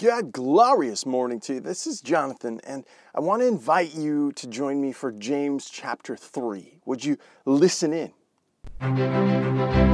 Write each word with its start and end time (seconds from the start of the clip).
Good, 0.00 0.32
glorious 0.32 1.04
morning 1.04 1.40
to 1.40 1.54
you. 1.56 1.60
This 1.60 1.86
is 1.86 2.00
Jonathan, 2.00 2.58
and 2.64 2.86
I 3.14 3.20
want 3.20 3.42
to 3.42 3.46
invite 3.46 3.94
you 3.94 4.32
to 4.32 4.46
join 4.46 4.80
me 4.80 4.92
for 4.92 5.12
James 5.12 5.68
chapter 5.68 6.16
3. 6.16 6.80
Would 6.86 7.04
you 7.04 7.18
listen 7.44 7.92
in? 7.92 8.10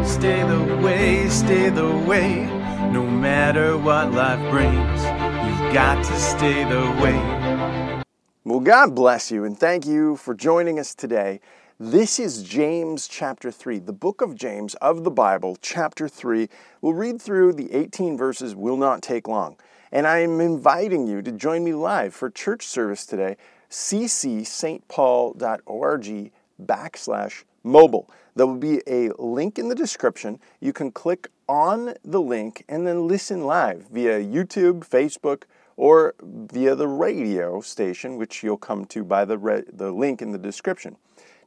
Stay 0.07 0.45
the 0.45 0.81
way, 0.81 1.29
stay 1.29 1.71
the 1.71 1.89
way, 2.07 2.47
no 2.93 3.05
matter 3.05 3.77
what 3.77 4.13
life 4.13 4.39
brings. 4.49 5.03
You've 5.03 5.75
got 5.75 6.05
to 6.05 6.21
stay 6.21 6.63
the 6.63 6.83
way. 7.03 8.05
Well, 8.45 8.61
God 8.61 8.95
bless 8.95 9.33
you, 9.33 9.43
and 9.43 9.59
thank 9.59 9.87
you 9.87 10.15
for 10.15 10.37
joining 10.37 10.79
us 10.79 10.95
today. 10.95 11.41
This 11.79 12.19
is 12.19 12.43
James 12.43 13.07
chapter 13.07 13.51
3, 13.51 13.81
the 13.81 13.93
book 13.93 14.23
of 14.23 14.35
James 14.35 14.75
of 14.77 15.05
the 15.05 15.11
Bible, 15.11 15.59
chapter 15.61 16.09
3. 16.09 16.49
We'll 16.81 16.95
read 16.95 17.21
through 17.21 17.53
the 17.53 17.71
18 17.75 18.17
verses, 18.17 18.57
will 18.57 18.79
not 18.79 19.03
take 19.03 19.29
long. 19.29 19.59
And 19.93 20.07
I 20.07 20.21
am 20.21 20.41
inviting 20.41 21.07
you 21.07 21.21
to 21.21 21.31
join 21.31 21.65
me 21.65 21.75
live 21.75 22.15
for 22.15 22.31
church 22.31 22.67
service 22.67 23.05
today, 23.05 23.37
ccstpaul.org 23.69 26.33
backslash 26.65 27.45
mobile. 27.63 28.11
There 28.35 28.47
will 28.47 28.57
be 28.57 28.81
a 28.87 29.11
link 29.19 29.59
in 29.59 29.69
the 29.69 29.75
description. 29.75 30.41
You 30.61 30.73
can 30.73 30.91
click 30.91 31.29
on 31.47 31.93
the 32.03 32.23
link 32.23 32.65
and 32.71 32.87
then 32.87 33.07
listen 33.07 33.45
live 33.45 33.89
via 33.93 34.19
YouTube, 34.19 34.89
Facebook, 34.89 35.43
or 35.77 36.15
via 36.23 36.75
the 36.75 36.89
radio 36.89 37.61
station, 37.61 38.17
which 38.17 38.43
you'll 38.43 38.57
come 38.57 38.87
to 38.87 39.05
by 39.05 39.27
the, 39.27 39.37
re- 39.37 39.65
the 39.71 39.93
link 39.93 40.23
in 40.23 40.33
the 40.33 40.39
description. 40.39 40.97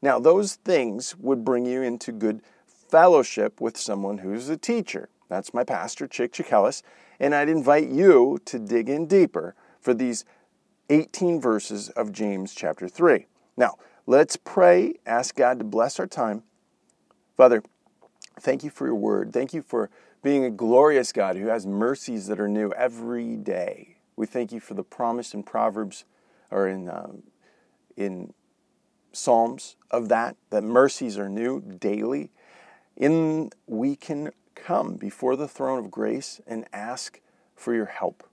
Now, 0.02 0.20
those 0.20 0.55
things 0.55 1.16
would 1.17 1.44
bring 1.44 1.66
you 1.66 1.81
into 1.81 2.12
good 2.12 2.41
fellowship 2.66 3.59
with 3.59 3.77
someone 3.77 4.20
who's 4.20 4.49
a 4.49 4.57
teacher. 4.57 5.09
That's 5.27 5.53
my 5.53 5.63
pastor, 5.63 6.07
Chick 6.07 6.34
Chikelis, 6.34 6.81
and 7.20 7.35
I'd 7.35 7.49
invite 7.49 7.90
you 7.90 8.40
to 8.45 8.59
dig 8.59 8.90
in 8.90 9.05
deeper 9.05 9.55
for 9.80 9.93
these 9.93 10.26
18 10.90 11.40
verses 11.40 11.90
of 11.90 12.12
James 12.12 12.55
chapter 12.55 12.87
3. 12.87 13.27
Now, 13.57 13.76
let's 14.07 14.37
pray, 14.37 14.96
ask 15.05 15.35
God 15.35 15.59
to 15.59 15.65
bless 15.65 15.99
our 15.99 16.07
time. 16.07 16.43
Father, 17.37 17.62
thank 18.40 18.63
you 18.63 18.70
for 18.70 18.85
your 18.85 18.96
word. 18.96 19.31
Thank 19.31 19.54
you 19.54 19.62
for 19.62 19.90
being 20.24 20.43
a 20.43 20.49
glorious 20.49 21.12
God 21.13 21.35
who 21.37 21.48
has 21.48 21.65
mercies 21.65 22.27
that 22.27 22.40
are 22.40 22.49
new 22.49 22.71
every 22.74 23.35
day. 23.35 23.98
We 24.15 24.26
thank 24.26 24.52
you 24.52 24.59
for 24.59 24.74
the 24.74 24.84
promise 24.84 25.34
in 25.34 25.43
Proverbs 25.43 26.05
or 26.52 26.68
in, 26.68 26.90
um, 26.90 27.24
in 27.96 28.34
Psalms 29.12 29.76
of 29.91 30.10
that, 30.10 30.35
that 30.49 30.63
mercies 30.63 31.18
are 31.18 31.29
new 31.29 31.62
daily. 31.62 32.32
In 32.96 33.52
we 33.68 33.96
can 33.96 34.32
come 34.55 34.96
before 34.96 35.35
the 35.35 35.48
throne 35.48 35.79
of 35.79 35.91
grace 35.91 36.41
and 36.46 36.65
ask 36.74 37.20
for 37.55 37.74
your 37.74 37.85
help. 37.85 38.24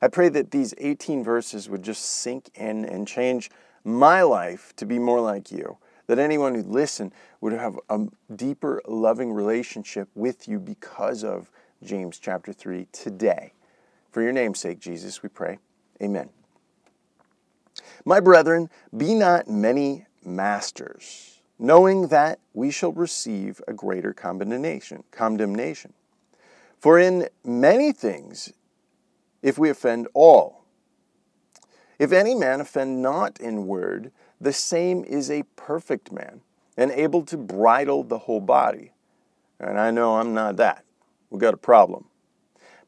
I 0.00 0.08
pray 0.08 0.28
that 0.30 0.50
these 0.50 0.74
18 0.78 1.24
verses 1.24 1.68
would 1.68 1.82
just 1.82 2.04
sink 2.04 2.50
in 2.54 2.84
and 2.84 3.06
change 3.06 3.50
my 3.84 4.22
life 4.22 4.72
to 4.76 4.86
be 4.86 4.98
more 4.98 5.20
like 5.20 5.50
you. 5.50 5.78
That 6.06 6.18
anyone 6.18 6.54
who 6.54 6.62
listen 6.62 7.12
would 7.40 7.52
have 7.52 7.78
a 7.90 8.06
deeper, 8.34 8.80
loving 8.86 9.32
relationship 9.32 10.08
with 10.14 10.48
you 10.48 10.58
because 10.58 11.22
of 11.22 11.50
James 11.82 12.18
chapter 12.18 12.52
3 12.52 12.86
today. 12.92 13.52
For 14.10 14.22
your 14.22 14.32
name's 14.32 14.58
sake, 14.58 14.80
Jesus, 14.80 15.22
we 15.22 15.28
pray. 15.28 15.58
Amen. 16.02 16.30
My 18.04 18.20
brethren, 18.20 18.70
be 18.96 19.14
not 19.14 19.48
many 19.48 20.06
masters 20.24 21.38
knowing 21.58 22.08
that 22.08 22.38
we 22.54 22.70
shall 22.70 22.92
receive 22.92 23.60
a 23.66 23.72
greater 23.72 24.12
condemnation. 24.12 25.02
condemnation. 25.10 25.92
For 26.78 26.98
in 26.98 27.28
many 27.44 27.92
things, 27.92 28.52
if 29.42 29.58
we 29.58 29.68
offend 29.68 30.06
all, 30.14 30.64
if 31.98 32.12
any 32.12 32.34
man 32.34 32.60
offend 32.60 33.02
not 33.02 33.40
in 33.40 33.66
word, 33.66 34.12
the 34.40 34.52
same 34.52 35.04
is 35.04 35.30
a 35.30 35.42
perfect 35.56 36.12
man, 36.12 36.40
and 36.76 36.92
able 36.92 37.24
to 37.24 37.36
bridle 37.36 38.04
the 38.04 38.18
whole 38.18 38.40
body. 38.40 38.92
And 39.58 39.80
I 39.80 39.90
know 39.90 40.16
I'm 40.16 40.32
not 40.32 40.56
that. 40.58 40.84
We've 41.30 41.40
got 41.40 41.54
a 41.54 41.58
problem. 41.58 42.04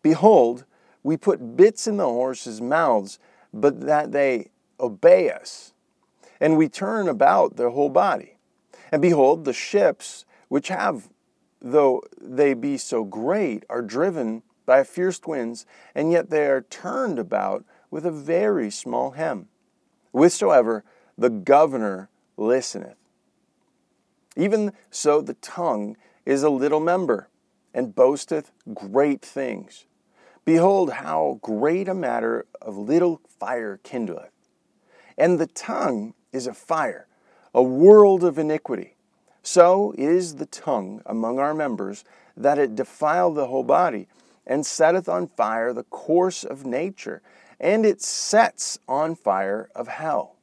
Behold, 0.00 0.64
we 1.02 1.16
put 1.16 1.56
bits 1.56 1.88
in 1.88 1.97
the 1.97 2.04
horses' 2.04 2.60
mouths, 2.60 3.18
but 3.52 3.80
that 3.80 4.12
they 4.12 4.50
obey 4.78 5.30
us, 5.32 5.72
and 6.40 6.56
we 6.56 6.68
turn 6.68 7.08
about 7.08 7.56
their 7.56 7.70
whole 7.70 7.90
body. 7.90 8.36
And 8.90 9.02
behold, 9.02 9.44
the 9.44 9.52
ships, 9.52 10.24
which 10.48 10.68
have, 10.68 11.10
though 11.60 12.02
they 12.20 12.54
be 12.54 12.76
so 12.76 13.04
great, 13.04 13.64
are 13.68 13.82
driven 13.82 14.42
by 14.66 14.84
fierce 14.84 15.20
winds, 15.26 15.66
and 15.94 16.10
yet 16.10 16.30
they 16.30 16.46
are 16.46 16.62
turned 16.62 17.18
about 17.18 17.64
with 17.90 18.06
a 18.06 18.10
very 18.10 18.70
small 18.70 19.12
hem, 19.12 19.48
whichsoever 20.12 20.84
the 21.18 21.30
governor 21.30 22.08
listeneth. 22.36 22.96
Even 24.36 24.72
so, 24.90 25.20
the 25.20 25.34
tongue 25.34 25.96
is 26.24 26.42
a 26.42 26.50
little 26.50 26.80
member, 26.80 27.28
and 27.74 27.94
boasteth 27.94 28.52
great 28.72 29.22
things. 29.22 29.86
Behold, 30.44 30.92
how 30.94 31.38
great 31.42 31.88
a 31.88 31.94
matter 31.94 32.46
of 32.62 32.76
little 32.76 33.20
fire 33.38 33.78
kindleth. 33.82 34.30
And 35.18 35.38
the 35.38 35.46
tongue 35.46 36.14
is 36.32 36.46
a 36.46 36.54
fire 36.54 37.06
a 37.54 37.62
world 37.62 38.24
of 38.24 38.38
iniquity. 38.38 38.94
So 39.42 39.94
is 39.96 40.36
the 40.36 40.46
tongue 40.46 41.02
among 41.06 41.38
our 41.38 41.54
members, 41.54 42.04
that 42.36 42.58
it 42.58 42.76
defile 42.76 43.32
the 43.32 43.46
whole 43.46 43.64
body, 43.64 44.06
and 44.46 44.64
setteth 44.64 45.08
on 45.08 45.26
fire 45.26 45.72
the 45.72 45.84
course 45.84 46.44
of 46.44 46.66
nature, 46.66 47.22
and 47.58 47.84
it 47.84 48.00
sets 48.02 48.78
on 48.88 49.14
fire 49.14 49.68
of 49.74 49.88
hell. 49.88 50.36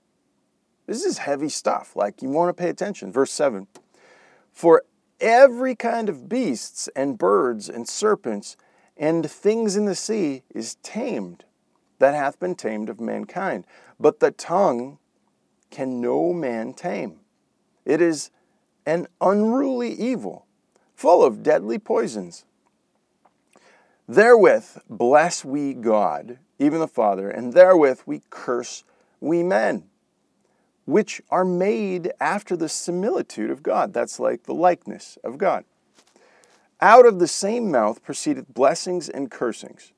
This 0.86 1.04
is 1.04 1.20
heavy 1.20 1.50
stuff, 1.50 1.96
like 1.96 2.22
you 2.22 2.30
want 2.30 2.56
to 2.56 2.62
pay 2.62 2.70
attention. 2.70 3.12
Verse 3.12 3.32
7 3.32 3.68
For 4.52 4.84
every 5.20 5.76
kind 5.76 6.10
of 6.10 6.30
beasts 6.30 6.88
and 6.96 7.18
birds 7.18 7.70
and 7.70 7.88
serpents 7.88 8.56
and 8.96 9.30
things 9.30 9.76
in 9.76 9.86
the 9.86 9.96
sea 9.96 10.44
is 10.54 10.76
tamed, 10.76 11.44
that 12.00 12.14
hath 12.14 12.40
been 12.40 12.56
tamed 12.56 12.90
of 12.90 13.00
mankind. 13.00 13.66
But 14.00 14.20
the 14.20 14.32
tongue 14.32 14.98
can 15.70 16.02
no 16.02 16.34
man 16.34 16.74
tame. 16.74 17.20
It 17.86 18.02
is 18.02 18.32
an 18.86 19.08
unruly 19.22 19.92
evil, 19.94 20.46
full 20.96 21.24
of 21.24 21.44
deadly 21.44 21.80
poisons. 21.80 22.46
Therewith 24.08 24.78
bless 24.90 25.44
we 25.44 25.74
God, 25.74 26.40
even 26.60 26.80
the 26.80 26.88
Father, 26.88 27.30
and 27.30 27.54
therewith 27.54 28.02
we 28.06 28.22
curse 28.30 28.84
we 29.20 29.44
men, 29.44 29.84
which 30.86 31.22
are 31.30 31.44
made 31.44 32.12
after 32.20 32.56
the 32.56 32.70
similitude 32.70 33.52
of 33.52 33.64
God. 33.64 33.94
That's 33.94 34.20
like 34.20 34.44
the 34.44 34.54
likeness 34.54 35.18
of 35.24 35.38
God. 35.38 35.66
Out 36.80 37.06
of 37.06 37.20
the 37.20 37.28
same 37.28 37.72
mouth 37.72 38.04
proceedeth 38.04 38.54
blessings 38.54 39.10
and 39.10 39.32
cursings. 39.32 39.92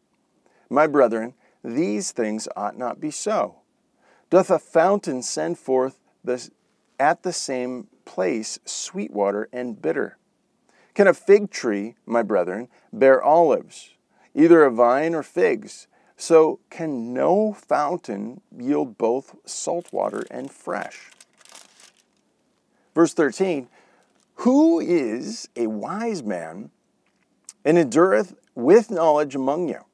My 0.69 0.88
brethren, 0.88 1.34
these 1.63 2.12
things 2.12 2.47
ought 2.56 2.78
not 2.78 3.00
be 3.00 3.12
so. 3.12 3.58
Doth 4.29 4.51
a 4.51 4.59
fountain 4.59 5.23
send 5.23 5.57
forth 5.57 6.00
the, 6.23 6.50
at 7.00 7.23
the 7.23 7.34
same 7.34 7.88
place 8.06 8.59
sweet 8.66 9.12
water 9.12 9.50
and 9.51 9.81
bitter? 9.81 10.17
Can 10.94 11.07
a 11.07 11.13
fig 11.13 11.50
tree, 11.50 11.95
my 12.06 12.22
brethren, 12.22 12.68
bear 12.94 13.23
olives, 13.23 13.91
either 14.35 14.63
a 14.63 14.72
vine 14.72 15.16
or 15.16 15.23
figs? 15.23 15.88
So 16.16 16.59
can 16.69 17.13
no 17.13 17.53
fountain 17.53 18.41
yield 18.56 18.97
both 18.97 19.35
salt 19.45 19.91
water 19.94 20.25
and 20.29 20.51
fresh? 20.51 21.09
Verse 22.94 23.13
13 23.13 23.68
Who 24.35 24.79
is 24.79 25.47
a 25.56 25.68
wise 25.68 26.22
man 26.22 26.69
and 27.63 27.78
endureth 27.78 28.35
with 28.53 28.91
knowledge 28.91 29.35
among 29.35 29.69
you? 29.69 29.85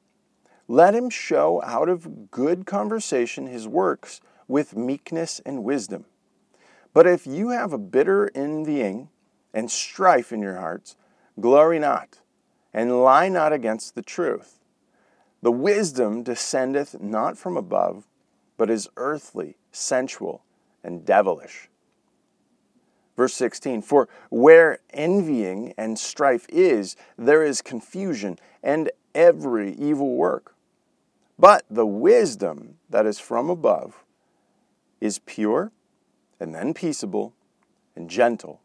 Let 0.68 0.94
him 0.94 1.10
show 1.10 1.62
out 1.62 1.88
of 1.88 2.30
good 2.32 2.66
conversation 2.66 3.46
his 3.46 3.68
works 3.68 4.20
with 4.48 4.76
meekness 4.76 5.40
and 5.44 5.64
wisdom. 5.64 6.04
But 6.92 7.06
if 7.06 7.26
you 7.26 7.50
have 7.50 7.72
a 7.72 7.78
bitter 7.78 8.30
envying 8.34 9.08
and 9.52 9.70
strife 9.70 10.32
in 10.32 10.40
your 10.40 10.56
hearts, 10.56 10.96
glory 11.38 11.78
not, 11.78 12.20
and 12.72 13.02
lie 13.02 13.28
not 13.28 13.52
against 13.52 13.94
the 13.94 14.02
truth. 14.02 14.60
The 15.42 15.52
wisdom 15.52 16.22
descendeth 16.22 17.00
not 17.00 17.36
from 17.36 17.56
above, 17.56 18.06
but 18.56 18.70
is 18.70 18.88
earthly, 18.96 19.56
sensual, 19.70 20.42
and 20.82 21.04
devilish. 21.04 21.68
Verse 23.16 23.34
16 23.34 23.82
For 23.82 24.08
where 24.30 24.78
envying 24.90 25.74
and 25.76 25.98
strife 25.98 26.46
is, 26.48 26.96
there 27.18 27.42
is 27.42 27.62
confusion 27.62 28.38
and 28.62 28.90
every 29.14 29.74
evil 29.74 30.16
work. 30.16 30.54
But 31.38 31.64
the 31.70 31.86
wisdom 31.86 32.76
that 32.88 33.04
is 33.04 33.18
from 33.18 33.50
above 33.50 34.05
is 35.00 35.18
pure, 35.20 35.72
and 36.40 36.54
then 36.54 36.74
peaceable, 36.74 37.34
and 37.94 38.10
gentle, 38.10 38.60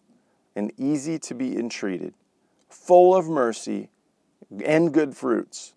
and 0.55 0.71
easy 0.77 1.17
to 1.19 1.33
be 1.33 1.57
entreated, 1.57 2.13
full 2.69 3.15
of 3.15 3.27
mercy 3.27 3.89
and 4.65 4.93
good 4.93 5.15
fruits, 5.15 5.73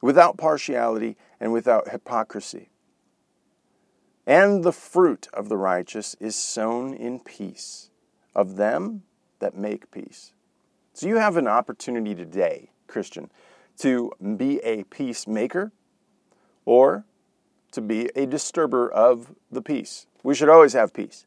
without 0.00 0.36
partiality 0.36 1.16
and 1.40 1.52
without 1.52 1.88
hypocrisy. 1.88 2.68
And 4.26 4.62
the 4.62 4.72
fruit 4.72 5.26
of 5.32 5.48
the 5.48 5.56
righteous 5.56 6.14
is 6.20 6.36
sown 6.36 6.92
in 6.92 7.20
peace 7.20 7.90
of 8.34 8.56
them 8.56 9.02
that 9.38 9.56
make 9.56 9.90
peace. 9.90 10.32
So 10.92 11.06
you 11.06 11.16
have 11.16 11.36
an 11.36 11.48
opportunity 11.48 12.14
today, 12.14 12.70
Christian, 12.86 13.30
to 13.78 14.12
be 14.36 14.58
a 14.58 14.84
peacemaker 14.84 15.72
or 16.64 17.04
to 17.72 17.80
be 17.80 18.10
a 18.16 18.26
disturber 18.26 18.90
of 18.90 19.34
the 19.50 19.62
peace. 19.62 20.06
We 20.22 20.34
should 20.34 20.48
always 20.48 20.72
have 20.72 20.92
peace. 20.92 21.26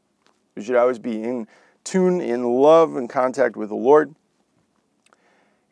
We 0.55 0.63
should 0.63 0.75
always 0.75 0.99
be 0.99 1.21
in 1.21 1.47
tune, 1.83 2.21
in 2.21 2.43
love, 2.43 2.95
and 2.95 3.09
contact 3.09 3.55
with 3.55 3.69
the 3.69 3.75
Lord. 3.75 4.15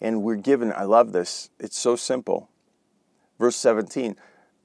And 0.01 0.23
we're 0.23 0.35
given, 0.35 0.71
I 0.71 0.83
love 0.83 1.11
this, 1.11 1.49
it's 1.59 1.77
so 1.77 1.95
simple. 1.95 2.49
Verse 3.37 3.55
17, 3.57 4.15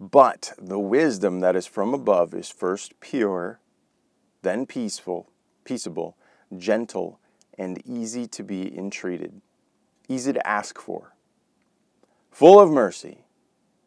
but 0.00 0.52
the 0.58 0.78
wisdom 0.78 1.40
that 1.40 1.56
is 1.56 1.66
from 1.66 1.94
above 1.94 2.34
is 2.34 2.48
first 2.48 2.98
pure, 3.00 3.60
then 4.42 4.66
peaceful, 4.66 5.30
peaceable, 5.64 6.16
gentle, 6.56 7.18
and 7.56 7.80
easy 7.86 8.26
to 8.26 8.42
be 8.42 8.76
entreated, 8.76 9.40
easy 10.08 10.32
to 10.32 10.46
ask 10.46 10.78
for, 10.78 11.14
full 12.30 12.60
of 12.60 12.70
mercy 12.70 13.18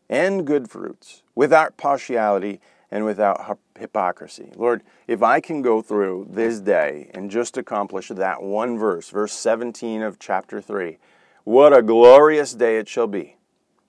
and 0.09 0.47
good 0.47 0.69
fruits, 0.69 1.21
without 1.37 1.77
partiality 1.77 2.59
and 2.89 3.05
without 3.05 3.59
hypocrisy. 3.77 4.51
Lord, 4.55 4.81
if 5.05 5.21
I 5.21 5.39
can 5.39 5.61
go 5.61 5.83
through 5.83 6.29
this 6.31 6.59
day 6.59 7.11
and 7.13 7.29
just 7.29 7.59
accomplish 7.59 8.07
that 8.07 8.41
one 8.41 8.75
verse, 8.75 9.11
verse 9.11 9.33
17 9.33 10.01
of 10.01 10.17
chapter 10.17 10.59
3, 10.59 10.97
what 11.43 11.77
a 11.77 11.83
glorious 11.83 12.55
day 12.55 12.79
it 12.79 12.89
shall 12.89 13.05
be. 13.05 13.37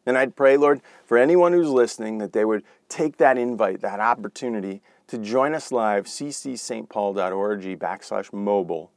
And 0.04 0.18
I'd 0.18 0.36
pray, 0.36 0.58
Lord, 0.58 0.82
for 1.06 1.16
anyone 1.16 1.54
who's 1.54 1.70
listening, 1.70 2.18
that 2.18 2.34
they 2.34 2.44
would 2.44 2.64
take 2.90 3.16
that 3.16 3.38
invite, 3.38 3.80
that 3.80 3.98
opportunity 3.98 4.82
to 5.06 5.16
join 5.16 5.54
us 5.54 5.72
live, 5.72 6.04
ccstpaul.org 6.04 7.78
backslash 7.78 8.30
mobile, 8.30 8.92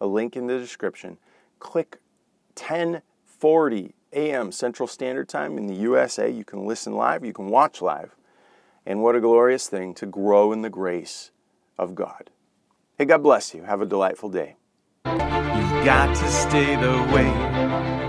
a 0.00 0.06
link 0.06 0.36
in 0.36 0.46
the 0.46 0.58
description. 0.58 1.18
Click 1.58 1.98
1040 2.56 3.94
a.m. 4.12 4.52
Central 4.52 4.86
Standard 4.86 5.28
Time 5.28 5.58
in 5.58 5.66
the 5.66 5.74
USA. 5.74 6.30
You 6.30 6.44
can 6.44 6.66
listen 6.66 6.94
live, 6.94 7.24
you 7.24 7.32
can 7.32 7.48
watch 7.48 7.80
live. 7.80 8.16
And 8.86 9.02
what 9.02 9.14
a 9.14 9.20
glorious 9.20 9.68
thing 9.68 9.94
to 9.94 10.06
grow 10.06 10.52
in 10.52 10.62
the 10.62 10.70
grace 10.70 11.30
of 11.78 11.94
God. 11.94 12.30
Hey, 12.98 13.04
God 13.04 13.22
bless 13.22 13.54
you. 13.54 13.62
Have 13.62 13.80
a 13.80 13.86
delightful 13.86 14.28
day. 14.28 14.56
You've 15.06 15.84
got 15.84 16.14
to 16.16 16.30
stay 16.30 16.76
the 16.76 17.14
way 17.14 17.99